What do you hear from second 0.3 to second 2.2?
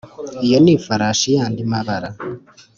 iyo ni ifarashi yandi mabara.